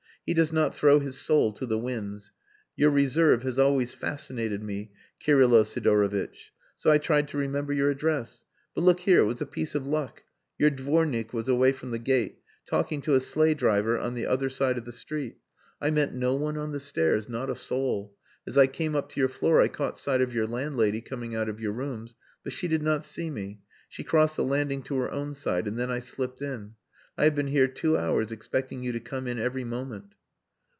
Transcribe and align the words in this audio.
'He 0.23 0.35
does 0.35 0.51
not 0.53 0.75
throw 0.75 0.99
his 0.99 1.19
soul 1.19 1.51
to 1.53 1.65
the 1.65 1.79
winds.' 1.79 2.31
Your 2.75 2.91
reserve 2.91 3.41
has 3.41 3.57
always 3.57 3.91
fascinated 3.91 4.61
me, 4.63 4.91
Kirylo 5.19 5.63
Sidorovitch. 5.63 6.53
So 6.77 6.91
I 6.91 6.99
tried 6.99 7.27
to 7.29 7.39
remember 7.39 7.73
your 7.73 7.89
address. 7.89 8.45
But 8.75 8.81
look 8.83 8.99
here 9.01 9.21
it 9.21 9.25
was 9.25 9.41
a 9.41 9.47
piece 9.47 9.73
of 9.73 9.87
luck. 9.87 10.21
Your 10.59 10.69
dvornik 10.69 11.33
was 11.33 11.49
away 11.49 11.71
from 11.71 11.89
the 11.89 11.97
gate 11.99 12.37
talking 12.67 13.01
to 13.01 13.15
a 13.15 13.19
sleigh 13.19 13.55
driver 13.55 13.97
on 13.97 14.13
the 14.13 14.27
other 14.27 14.47
side 14.47 14.77
of 14.77 14.85
the 14.85 14.91
street. 14.91 15.37
I 15.81 15.89
met 15.89 16.13
no 16.13 16.35
one 16.35 16.55
on 16.57 16.71
the 16.71 16.79
stairs, 16.79 17.27
not 17.27 17.49
a 17.49 17.55
soul. 17.55 18.15
As 18.45 18.59
I 18.59 18.67
came 18.67 18.95
up 18.95 19.09
to 19.09 19.19
your 19.19 19.27
floor 19.27 19.59
I 19.59 19.69
caught 19.69 19.97
sight 19.97 20.21
of 20.21 20.35
your 20.35 20.45
landlady 20.45 21.01
coming 21.01 21.33
out 21.35 21.49
of 21.49 21.59
your 21.59 21.73
rooms. 21.73 22.15
But 22.43 22.53
she 22.53 22.67
did 22.67 22.83
not 22.83 23.03
see 23.03 23.31
me. 23.31 23.61
She 23.89 24.03
crossed 24.03 24.37
the 24.37 24.45
landing 24.45 24.83
to 24.83 24.97
her 24.97 25.09
own 25.09 25.33
side, 25.33 25.67
and 25.67 25.79
then 25.79 25.89
I 25.89 25.97
slipped 25.97 26.43
in. 26.43 26.75
I 27.17 27.25
have 27.25 27.35
been 27.35 27.47
here 27.47 27.67
two 27.67 27.97
hours 27.97 28.31
expecting 28.31 28.83
you 28.83 28.93
to 28.93 28.99
come 29.01 29.27
in 29.27 29.37
every 29.37 29.65
moment." 29.65 30.15